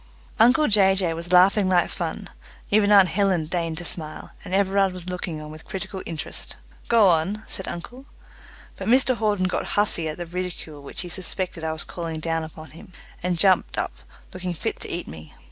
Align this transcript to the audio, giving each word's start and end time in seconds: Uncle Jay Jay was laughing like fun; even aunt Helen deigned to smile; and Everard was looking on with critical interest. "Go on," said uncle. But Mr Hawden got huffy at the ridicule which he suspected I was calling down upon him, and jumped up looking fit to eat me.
Uncle 0.39 0.67
Jay 0.67 0.95
Jay 0.95 1.13
was 1.13 1.31
laughing 1.31 1.69
like 1.69 1.87
fun; 1.87 2.27
even 2.71 2.91
aunt 2.91 3.09
Helen 3.09 3.45
deigned 3.45 3.77
to 3.77 3.85
smile; 3.85 4.31
and 4.43 4.51
Everard 4.51 4.93
was 4.93 5.07
looking 5.07 5.39
on 5.39 5.51
with 5.51 5.67
critical 5.67 6.01
interest. 6.07 6.55
"Go 6.87 7.07
on," 7.07 7.43
said 7.47 7.67
uncle. 7.67 8.07
But 8.77 8.87
Mr 8.87 9.13
Hawden 9.17 9.45
got 9.45 9.63
huffy 9.77 10.07
at 10.09 10.17
the 10.17 10.25
ridicule 10.25 10.81
which 10.81 11.01
he 11.01 11.07
suspected 11.07 11.63
I 11.63 11.71
was 11.71 11.83
calling 11.83 12.19
down 12.19 12.43
upon 12.43 12.71
him, 12.71 12.93
and 13.21 13.37
jumped 13.37 13.77
up 13.77 13.93
looking 14.33 14.55
fit 14.55 14.79
to 14.79 14.89
eat 14.89 15.07
me. 15.07 15.35